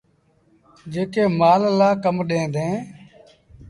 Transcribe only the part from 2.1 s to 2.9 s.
ڏيݩ ديٚݩ۔